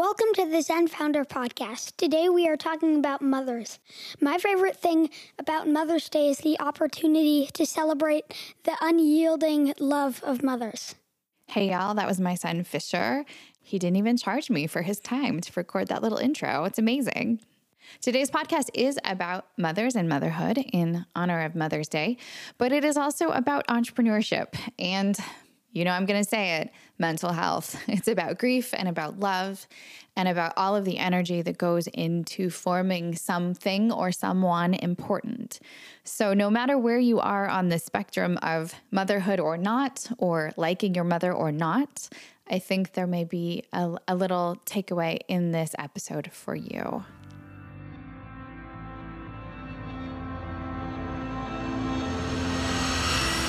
[0.00, 1.94] Welcome to the Zen Founder Podcast.
[1.98, 3.78] Today we are talking about mothers.
[4.18, 8.24] My favorite thing about Mother's Day is the opportunity to celebrate
[8.64, 10.94] the unyielding love of mothers.
[11.48, 13.26] Hey, y'all, that was my son Fisher.
[13.60, 16.64] He didn't even charge me for his time to record that little intro.
[16.64, 17.40] It's amazing.
[18.00, 22.16] Today's podcast is about mothers and motherhood in honor of Mother's Day,
[22.56, 25.18] but it is also about entrepreneurship and
[25.72, 27.80] you know, I'm going to say it mental health.
[27.88, 29.66] It's about grief and about love
[30.16, 35.60] and about all of the energy that goes into forming something or someone important.
[36.04, 40.94] So, no matter where you are on the spectrum of motherhood or not, or liking
[40.94, 42.08] your mother or not,
[42.48, 47.04] I think there may be a, a little takeaway in this episode for you.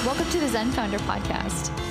[0.05, 1.91] Welcome to the Zen Founder Podcast.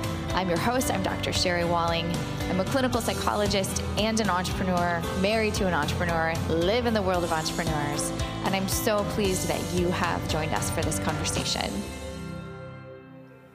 [0.33, 1.33] I'm your host, I'm Dr.
[1.33, 2.11] Sherry Walling.
[2.49, 7.23] I'm a clinical psychologist and an entrepreneur, married to an entrepreneur, live in the world
[7.23, 8.11] of entrepreneurs
[8.43, 11.69] and I'm so pleased that you have joined us for this conversation.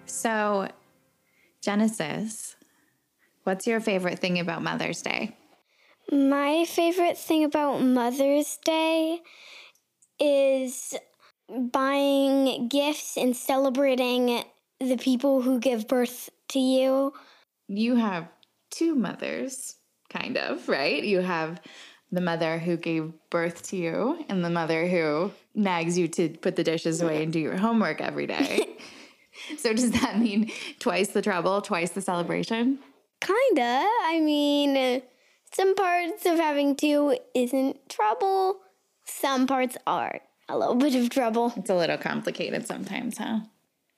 [0.06, 0.68] So,
[1.60, 2.56] Genesis,
[3.44, 5.36] what's your favorite thing about Mother's Day?
[6.10, 9.20] My favorite thing about Mother's Day
[10.20, 10.94] is
[11.48, 14.42] buying gifts and celebrating
[14.78, 17.12] the people who give birth to you.
[17.68, 18.28] You have
[18.70, 19.76] two mothers,
[20.10, 21.02] kind of, right?
[21.02, 21.60] You have
[22.12, 26.56] the mother who gave birth to you and the mother who nags you to put
[26.56, 28.66] the dishes away and do your homework every day.
[29.58, 32.78] so does that mean twice the trouble, twice the celebration?
[33.20, 33.86] Kinda.
[34.04, 35.02] I mean,
[35.52, 38.60] some parts of having two isn't trouble.
[39.04, 41.52] Some parts are a little bit of trouble.
[41.56, 43.40] It's a little complicated sometimes, huh?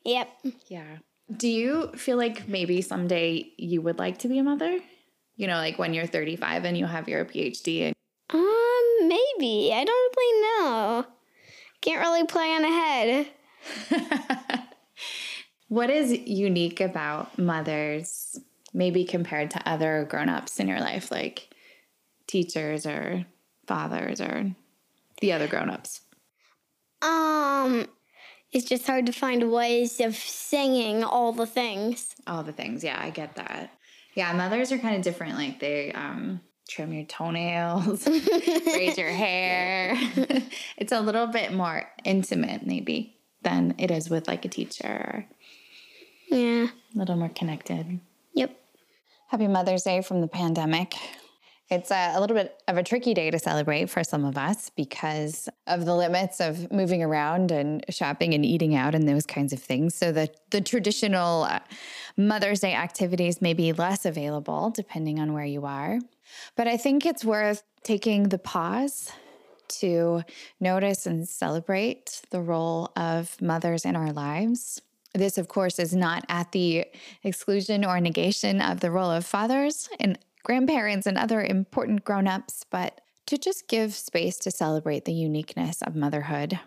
[0.05, 0.29] Yep.
[0.69, 0.99] Yeah.
[1.35, 4.81] Do you feel like maybe someday you would like to be a mother?
[5.37, 7.95] You know, like when you're 35 and you have your PhD and
[8.31, 9.73] um, maybe.
[9.73, 11.05] I don't really know.
[11.81, 13.29] Can't really plan ahead.
[15.69, 18.39] what is unique about mothers,
[18.73, 21.49] maybe compared to other grown ups in your life, like
[22.27, 23.25] teachers or
[23.67, 24.51] fathers or
[25.21, 26.01] the other grown ups?
[27.01, 27.87] Um,
[28.53, 32.15] it's just hard to find ways of singing all the things.
[32.27, 33.71] All the things, yeah, I get that.
[34.15, 35.37] Yeah, mothers are kind of different.
[35.37, 39.97] Like they, um, trim your toenails, braid your hair.
[40.77, 45.27] it's a little bit more intimate, maybe, than it is with like a teacher.
[46.31, 46.67] Yeah.
[46.95, 48.01] A little more connected.
[48.35, 48.57] Yep.
[49.29, 50.95] Happy Mother's Day from the pandemic.
[51.71, 55.51] It's a, little bit of a tricky day to celebrate for some of us because
[55.67, 59.61] of the limits of moving around and shopping and eating out and those kinds of
[59.61, 59.95] things.
[59.95, 61.61] So the the traditional uh,
[62.17, 65.99] Mother's Day activities may be less available depending on where you are.
[66.57, 69.13] But I think it's worth taking the pause
[69.69, 70.23] to
[70.61, 74.81] notice and celebrate the role of mothers in our lives.
[75.15, 76.87] This, of course, is not at the
[77.23, 83.03] exclusion or negation of the role of fathers and grandparents and other important grown-ups, but
[83.27, 86.59] to just give space to celebrate the uniqueness of motherhood.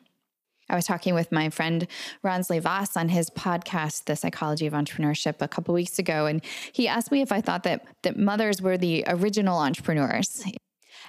[0.69, 1.87] I was talking with my friend
[2.23, 6.87] Ransly Voss on his podcast, The Psychology of Entrepreneurship, a couple weeks ago, and he
[6.87, 10.45] asked me if I thought that that mothers were the original entrepreneurs.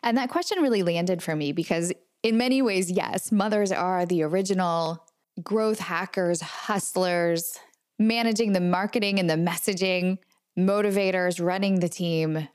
[0.02, 4.22] And that question really landed for me because in many ways, yes, mothers are the
[4.22, 5.06] original
[5.42, 7.58] growth hackers, hustlers,
[7.98, 10.16] managing the marketing and the messaging,
[10.58, 12.48] motivators, running the team,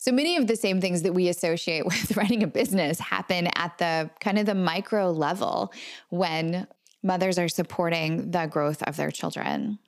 [0.00, 3.78] so many of the same things that we associate with running a business happen at
[3.78, 5.72] the kind of the micro level
[6.08, 6.66] when
[7.02, 9.78] mothers are supporting the growth of their children.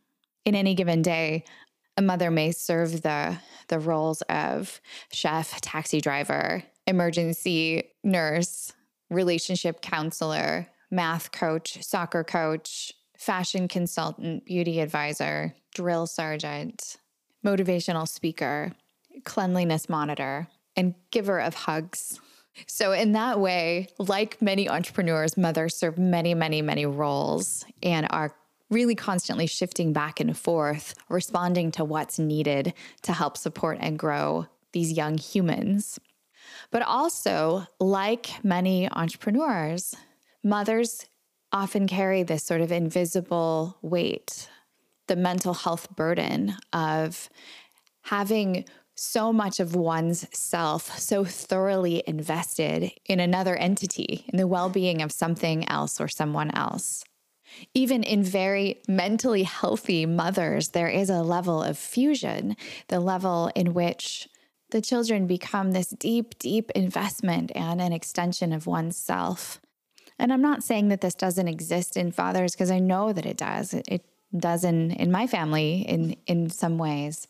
[0.45, 1.45] In any given day,
[1.97, 3.39] a mother may serve the
[3.69, 4.81] the roles of
[5.11, 8.73] chef, taxi driver, emergency nurse,
[9.09, 16.97] relationship counselor, math coach, soccer coach, fashion consultant, beauty advisor, drill sergeant,
[17.45, 18.73] motivational speaker,
[19.25, 22.21] cleanliness monitor, and giver of hugs.
[22.67, 28.35] So, in that way, like many entrepreneurs, mothers serve many, many, many roles and are
[28.71, 34.47] really constantly shifting back and forth, responding to what's needed to help support and grow
[34.73, 35.99] these young humans.
[36.71, 39.95] But also, like many entrepreneurs,
[40.43, 41.07] mothers
[41.53, 44.49] often carry this sort of invisible weight
[45.09, 47.29] the mental health burden of
[48.03, 48.65] having
[49.03, 55.03] so much of one's self so thoroughly invested in another entity, in the well being
[55.03, 57.03] of something else or someone else.
[57.75, 62.57] Even in very mentally healthy mothers, there is a level of fusion,
[62.89, 64.29] the level in which
[64.71, 69.61] the children become this deep, deep investment and an extension of oneself.
[70.19, 73.37] And I'm not saying that this doesn't exist in fathers because I know that it
[73.37, 73.75] does.
[73.75, 77.29] It, does in, in my family in, in some ways.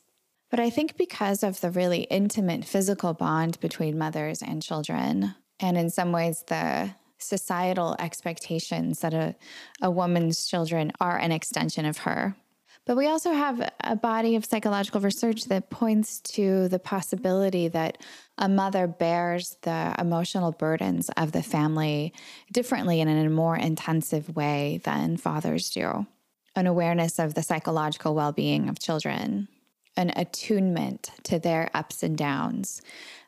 [0.52, 5.78] But I think because of the really intimate physical bond between mothers and children, and
[5.78, 9.34] in some ways the societal expectations that a,
[9.80, 12.36] a woman's children are an extension of her.
[12.84, 17.96] But we also have a body of psychological research that points to the possibility that
[18.36, 22.12] a mother bears the emotional burdens of the family
[22.52, 26.06] differently and in a more intensive way than fathers do.
[26.54, 29.48] An awareness of the psychological well being of children,
[29.96, 32.82] an attunement to their ups and downs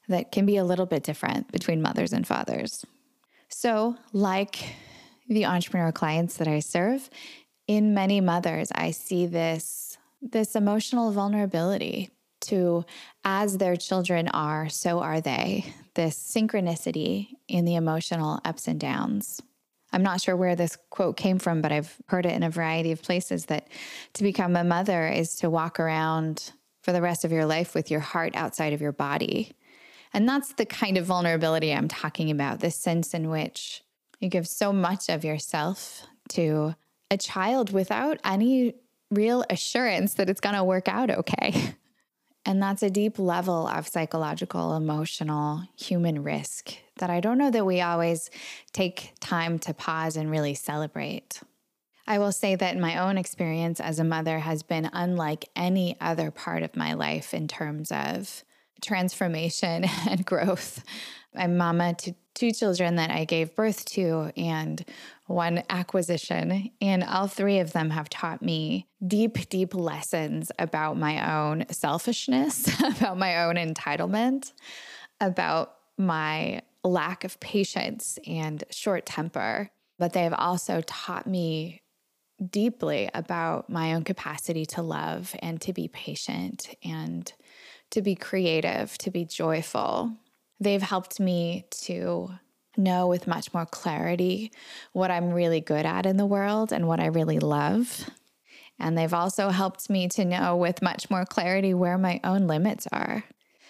[0.09, 2.85] that can be a little bit different between mothers and fathers.
[3.49, 4.75] So, like
[5.29, 7.09] the entrepreneur clients that I serve,
[7.67, 12.11] in many mothers, I see this, this emotional vulnerability
[12.43, 12.85] to
[13.25, 15.65] as their children are, so are they.
[15.95, 19.41] This synchronicity in the emotional ups and downs.
[19.95, 22.91] I'm not sure where this quote came from, but I've heard it in a variety
[22.91, 23.69] of places that
[24.15, 26.53] to become a mother is to walk around
[26.83, 29.53] for the rest of your life with your heart outside of your body.
[30.13, 33.83] And that's the kind of vulnerability I'm talking about this sense in which
[34.19, 36.75] you give so much of yourself to
[37.11, 38.75] a child without any
[39.13, 41.75] real assurance that it's going to work out okay.
[42.47, 47.65] And that's a deep level of psychological, emotional, human risk that I don't know that
[47.65, 48.31] we always
[48.73, 51.41] take time to pause and really celebrate.
[52.07, 56.31] I will say that my own experience as a mother has been unlike any other
[56.31, 58.45] part of my life in terms of
[58.85, 60.85] transformation and growth.
[61.35, 64.85] I'm mama to two children that I gave birth to and
[65.27, 66.71] one acquisition.
[66.81, 72.69] And all three of them have taught me deep, deep lessons about my own selfishness,
[72.99, 74.53] about my own entitlement,
[75.21, 79.71] about my lack of patience and short temper.
[79.99, 81.83] But they have also taught me
[82.51, 87.33] deeply about my own capacity to love and to be patient and
[87.95, 90.13] to be creative, to be joyful.
[90.61, 92.31] They've helped me to
[92.77, 94.51] know with much more clarity
[94.93, 98.11] what I'm really good at in the world and what I really love.
[98.81, 102.89] And they've also helped me to know with much more clarity where my own limits
[102.91, 103.23] are.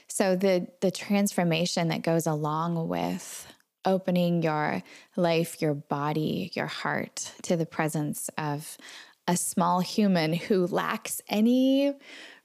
[0.08, 3.46] So the the transformation that goes along with
[3.84, 4.82] opening your
[5.16, 8.78] life, your body, your heart to the presence of
[9.26, 11.94] a small human who lacks any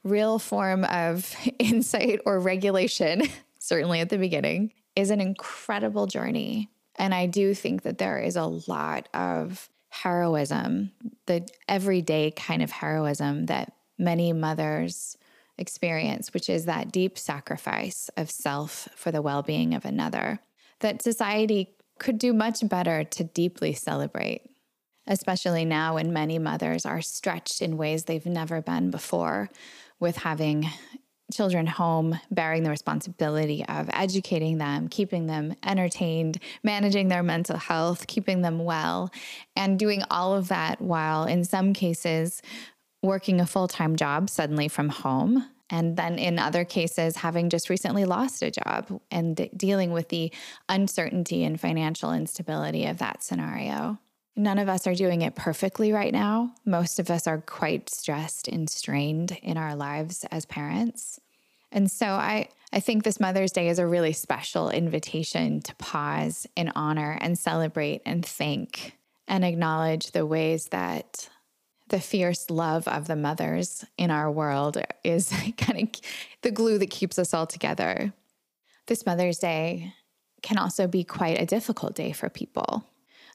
[0.04, 3.22] real form of insight or regulation,
[3.58, 6.70] certainly at the beginning, is an incredible journey.
[6.96, 10.92] And I do think that there is a lot of heroism,
[11.26, 15.16] the everyday kind of heroism that many mothers
[15.58, 20.40] experience, which is that deep sacrifice of self for the well being of another,
[20.80, 24.42] that society could do much better to deeply celebrate,
[25.06, 29.50] especially now when many mothers are stretched in ways they've never been before
[30.00, 30.66] with having
[31.32, 38.06] children home, bearing the responsibility of educating them, keeping them entertained, managing their mental health,
[38.06, 39.10] keeping them well,
[39.56, 42.42] and doing all of that while, in some cases,
[43.02, 45.46] working a full time job suddenly from home.
[45.72, 50.32] And then in other cases, having just recently lost a job and dealing with the
[50.68, 53.98] uncertainty and financial instability of that scenario.
[54.36, 56.52] None of us are doing it perfectly right now.
[56.64, 61.20] Most of us are quite stressed and strained in our lives as parents.
[61.72, 66.46] And so I, I think this Mother's Day is a really special invitation to pause
[66.56, 68.96] and honor and celebrate and thank
[69.28, 71.28] and acknowledge the ways that
[71.88, 76.00] the fierce love of the mothers in our world is kind of
[76.42, 78.12] the glue that keeps us all together.
[78.86, 79.94] This Mother's Day
[80.42, 82.84] can also be quite a difficult day for people.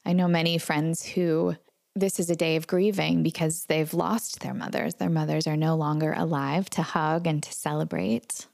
[0.06, 1.56] I know many friends who
[1.96, 4.94] this is a day of grieving because they've lost their mothers.
[4.94, 8.46] Their mothers are no longer alive to hug and to celebrate.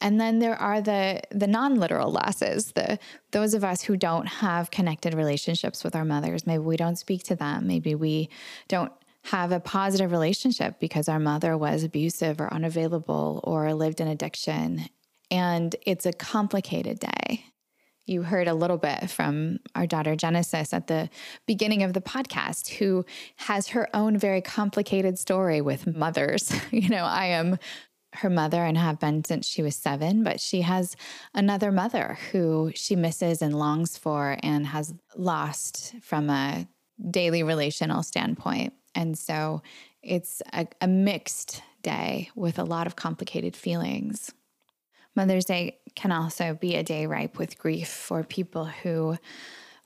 [0.00, 2.98] And then there are the the non-literal losses, the
[3.32, 6.46] those of us who don't have connected relationships with our mothers.
[6.46, 7.66] Maybe we don't speak to them.
[7.66, 8.28] Maybe we
[8.68, 8.92] don't
[9.24, 14.88] have a positive relationship because our mother was abusive or unavailable or lived in addiction.
[15.32, 17.44] And it's a complicated day.
[18.06, 21.10] You heard a little bit from our daughter Genesis at the
[21.46, 23.04] beginning of the podcast, who
[23.36, 26.52] has her own very complicated story with mothers.
[26.70, 27.58] You know, I am
[28.14, 30.96] her mother and have been since she was seven, but she has
[31.34, 36.66] another mother who she misses and longs for and has lost from a
[37.10, 38.72] daily relational standpoint.
[38.94, 39.62] And so
[40.02, 44.32] it's a, a mixed day with a lot of complicated feelings.
[45.16, 49.16] Mother's Day can also be a day ripe with grief for people who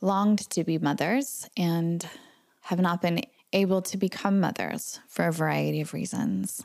[0.01, 2.05] longed to be mothers and
[2.63, 3.23] have not been
[3.53, 6.63] able to become mothers for a variety of reasons.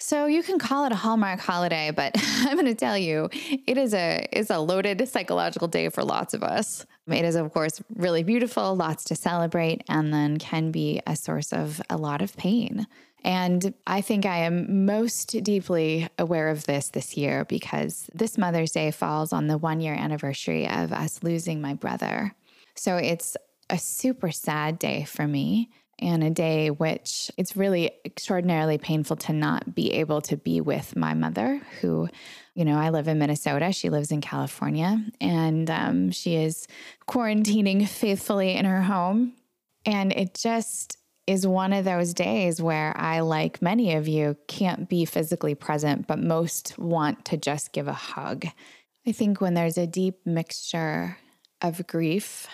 [0.00, 3.76] So you can call it a Hallmark holiday, but I'm going to tell you, it
[3.76, 6.86] is a is a loaded psychological day for lots of us.
[7.08, 11.52] It is of course really beautiful, lots to celebrate, and then can be a source
[11.52, 12.86] of a lot of pain.
[13.24, 18.70] And I think I am most deeply aware of this this year because this Mother's
[18.70, 22.34] Day falls on the one year anniversary of us losing my brother.
[22.76, 23.36] So it's
[23.68, 25.68] a super sad day for me
[26.00, 30.96] and a day which it's really extraordinarily painful to not be able to be with
[30.96, 32.08] my mother, who,
[32.54, 33.72] you know, I live in Minnesota.
[33.72, 36.66] She lives in California, and um, she is
[37.08, 39.34] quarantining faithfully in her home.
[39.84, 44.88] And it just is one of those days where I, like many of you, can't
[44.88, 48.46] be physically present, but most want to just give a hug.
[49.06, 51.18] I think when there's a deep mixture
[51.60, 52.46] of grief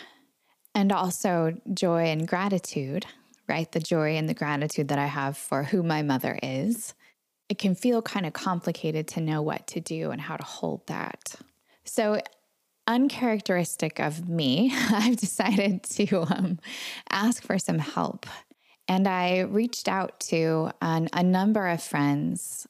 [0.75, 3.07] and also joy and gratitude,
[3.49, 3.71] right?
[3.71, 6.95] The joy and the gratitude that I have for who my mother is,
[7.49, 10.87] it can feel kind of complicated to know what to do and how to hold
[10.87, 11.35] that.
[11.85, 12.21] So,
[12.87, 16.59] uncharacteristic of me, I've decided to um,
[17.11, 18.27] ask for some help
[18.89, 22.67] and I reached out to an, a number of friends,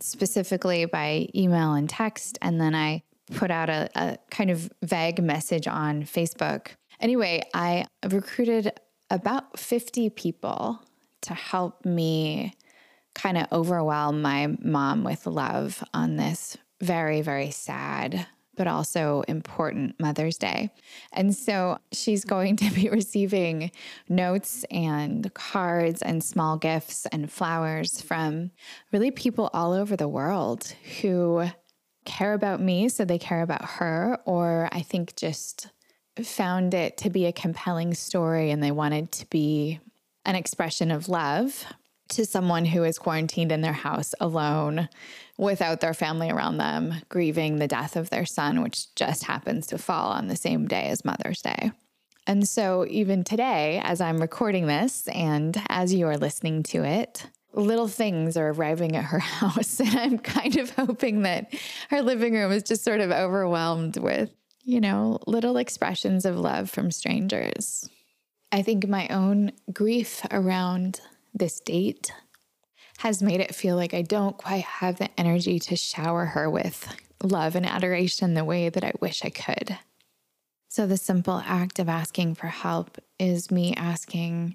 [0.00, 2.38] specifically by email and text.
[2.40, 3.02] And then I
[3.34, 6.68] put out a, a kind of vague message on Facebook.
[7.00, 8.72] Anyway, I recruited
[9.10, 10.80] about 50 people
[11.22, 12.52] to help me
[13.14, 18.26] kind of overwhelm my mom with love on this very, very sad
[18.58, 20.70] but also important Mother's Day.
[21.12, 23.70] And so she's going to be receiving
[24.08, 28.50] notes and cards and small gifts and flowers from
[28.92, 31.46] really people all over the world who
[32.04, 35.68] care about me, so they care about her, or I think just
[36.26, 39.80] found it to be a compelling story and they wanted to be
[40.24, 41.64] an expression of love
[42.08, 44.88] to someone who is quarantined in their house alone
[45.36, 49.78] without their family around them, grieving the death of their son, which just happens to
[49.78, 51.70] fall on the same day as Mother's Day.
[52.26, 57.26] And so, even today, as I'm recording this and as you are listening to it,
[57.54, 59.80] little things are arriving at her house.
[59.80, 61.54] And I'm kind of hoping that
[61.90, 64.30] her living room is just sort of overwhelmed with,
[64.68, 67.88] you know, little expressions of love from strangers.
[68.52, 71.00] I think my own grief around
[71.32, 72.12] this date
[72.98, 76.86] has made it feel like I don't quite have the energy to shower her with
[77.22, 79.78] love and adoration the way that I wish I could.
[80.68, 84.54] So, the simple act of asking for help is me asking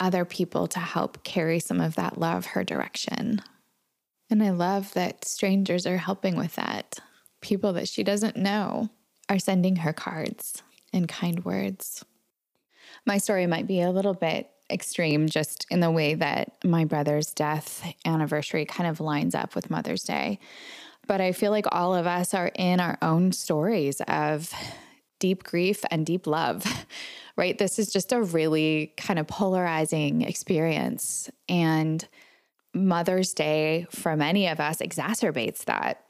[0.00, 3.40] other people to help carry some of that love her direction.
[4.28, 6.98] And I love that strangers are helping with that.
[7.40, 8.90] People that she doesn't know
[9.32, 10.62] are sending her cards
[10.92, 12.04] and kind words.
[13.06, 17.32] My story might be a little bit extreme just in the way that my brother's
[17.32, 20.38] death anniversary kind of lines up with Mother's Day.
[21.06, 24.52] But I feel like all of us are in our own stories of
[25.18, 26.64] deep grief and deep love,
[27.36, 27.56] right?
[27.56, 31.30] This is just a really kind of polarizing experience.
[31.48, 32.06] And
[32.74, 36.04] Mother's Day, for many of us, exacerbates that.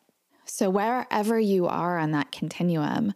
[0.45, 3.15] So, wherever you are on that continuum,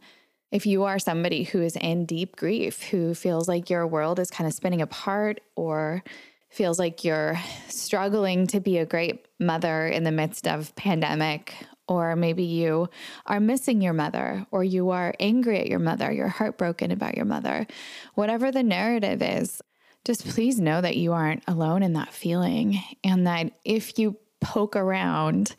[0.52, 4.30] if you are somebody who is in deep grief, who feels like your world is
[4.30, 6.02] kind of spinning apart or
[6.48, 11.54] feels like you're struggling to be a great mother in the midst of pandemic
[11.88, 12.88] or maybe you
[13.26, 17.24] are missing your mother or you are angry at your mother, you're heartbroken about your
[17.24, 17.66] mother.
[18.14, 19.60] Whatever the narrative is,
[20.04, 24.76] just please know that you aren't alone in that feeling and that if you poke
[24.76, 25.54] around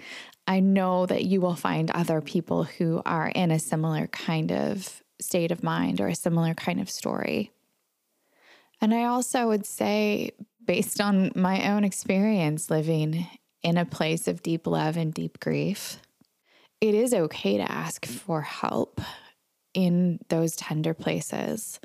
[0.48, 5.04] I know that you will find other people who are in a similar kind of
[5.20, 7.52] state of mind or a similar kind of story.
[8.80, 10.32] And I also would say,
[10.64, 13.28] based on my own experience living
[13.64, 16.00] in a place of deep love and deep grief,
[16.80, 19.02] it is okay to ask for help
[19.74, 21.80] in those tender places.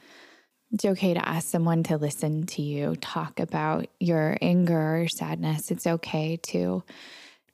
[0.70, 5.70] It's okay to ask someone to listen to you talk about your anger or sadness.
[5.70, 6.82] It's okay to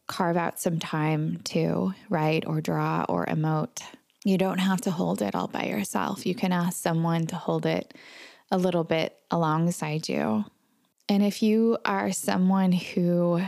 [0.09, 3.83] carve out some time to write or draw or emote.
[4.25, 6.27] You don't have to hold it all by yourself.
[6.27, 7.95] You can ask someone to hold it
[8.50, 10.45] a little bit alongside you.
[11.09, 13.43] And if you are someone who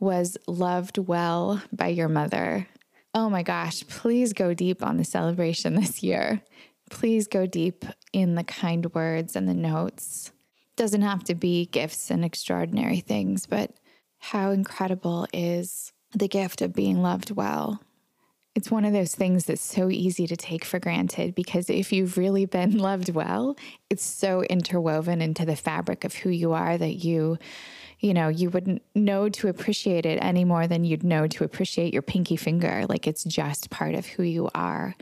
[0.00, 2.66] was loved well by your mother,
[3.14, 6.42] oh my gosh, please go deep on the celebration this year.
[6.90, 10.32] Please go deep in the kind words and the notes.
[10.76, 13.72] Doesn't have to be gifts and extraordinary things, but
[14.18, 17.80] how incredible is the gift of being loved well?
[18.54, 22.18] It's one of those things that's so easy to take for granted because if you've
[22.18, 23.56] really been loved well,
[23.88, 27.38] it's so interwoven into the fabric of who you are that you,
[28.00, 31.92] you know, you wouldn't know to appreciate it any more than you'd know to appreciate
[31.92, 32.84] your pinky finger.
[32.88, 34.96] Like it's just part of who you are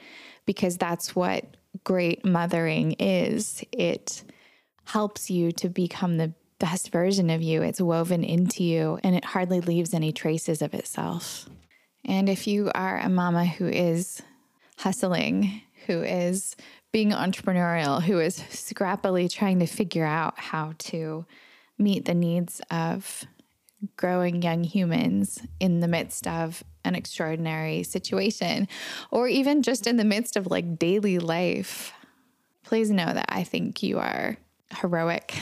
[0.45, 3.65] because that's what great mothering is.
[3.73, 4.23] It
[4.85, 7.63] helps you to become the best version of you.
[7.63, 11.49] It's woven into you and it hardly leaves any traces of itself.
[12.05, 14.23] And if you are a mama who is
[14.79, 16.57] hustling, who is
[16.93, 21.27] being entrepreneurial, who is scrappily trying to figure out how to
[21.79, 23.25] meet the needs of
[23.97, 28.69] growing young humans in the midst of an extraordinary situation,
[29.11, 31.93] or even just in the midst of like daily life,
[32.63, 34.37] please know that I think you are
[34.81, 35.35] heroic.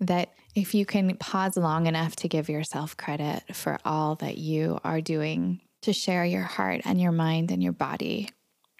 [0.00, 4.78] That if you can pause long enough to give yourself credit for all that you
[4.84, 8.28] are doing to share your heart and your mind and your body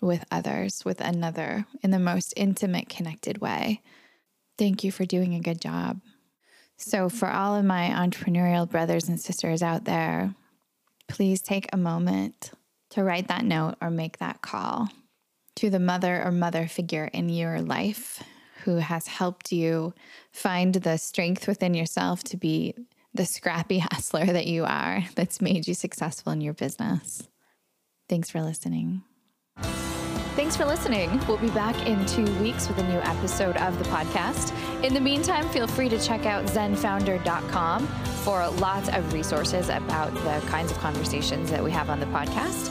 [0.02, 3.82] with others, with another in the most intimate, connected way.
[4.58, 6.00] Thank you for doing a good job.
[6.78, 10.34] So, for all of my entrepreneurial brothers and sisters out there,
[11.08, 12.52] please take a moment
[12.90, 14.88] to write that note or make that call
[15.56, 18.22] to the mother or mother figure in your life
[18.66, 19.94] who has helped you
[20.32, 22.74] find the strength within yourself to be
[23.14, 27.22] the scrappy hustler that you are that's made you successful in your business.
[28.08, 29.02] Thanks for listening.
[30.36, 31.18] Thanks for listening.
[31.26, 34.52] We'll be back in two weeks with a new episode of the podcast.
[34.84, 40.46] In the meantime, feel free to check out zenfounder.com for lots of resources about the
[40.48, 42.70] kinds of conversations that we have on the podcast.